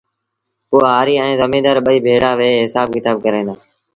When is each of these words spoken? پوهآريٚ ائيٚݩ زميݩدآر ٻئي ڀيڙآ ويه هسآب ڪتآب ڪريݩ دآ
پوهآريٚ 0.69 1.21
ائيٚݩ 1.23 1.39
زميݩدآر 1.41 1.77
ٻئي 1.85 1.97
ڀيڙآ 2.05 2.31
ويه 2.39 2.57
هسآب 2.65 2.87
ڪتآب 2.95 3.17
ڪريݩ 3.23 3.47
دآ 3.47 3.55